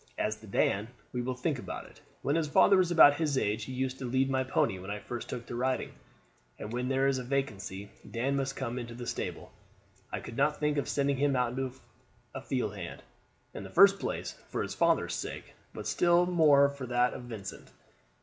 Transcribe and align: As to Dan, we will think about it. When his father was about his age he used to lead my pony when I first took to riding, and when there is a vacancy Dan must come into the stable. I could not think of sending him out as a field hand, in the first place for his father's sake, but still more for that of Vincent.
As 0.17 0.35
to 0.37 0.47
Dan, 0.47 0.87
we 1.13 1.21
will 1.21 1.35
think 1.35 1.59
about 1.59 1.85
it. 1.85 2.01
When 2.23 2.35
his 2.35 2.47
father 2.47 2.75
was 2.75 2.89
about 2.89 3.17
his 3.17 3.37
age 3.37 3.65
he 3.65 3.71
used 3.71 3.99
to 3.99 4.09
lead 4.09 4.31
my 4.31 4.43
pony 4.43 4.79
when 4.79 4.89
I 4.89 4.97
first 4.97 5.29
took 5.29 5.45
to 5.45 5.55
riding, 5.55 5.91
and 6.57 6.73
when 6.73 6.87
there 6.87 7.05
is 7.05 7.19
a 7.19 7.23
vacancy 7.23 7.91
Dan 8.09 8.35
must 8.35 8.55
come 8.55 8.79
into 8.79 8.95
the 8.95 9.05
stable. 9.05 9.51
I 10.11 10.19
could 10.19 10.35
not 10.35 10.59
think 10.59 10.79
of 10.79 10.89
sending 10.89 11.17
him 11.17 11.35
out 11.35 11.53
as 11.59 11.79
a 12.33 12.41
field 12.41 12.75
hand, 12.75 13.03
in 13.53 13.63
the 13.63 13.69
first 13.69 13.99
place 13.99 14.31
for 14.49 14.63
his 14.63 14.73
father's 14.73 15.13
sake, 15.13 15.53
but 15.71 15.85
still 15.85 16.25
more 16.25 16.67
for 16.67 16.87
that 16.87 17.13
of 17.13 17.25
Vincent. 17.25 17.69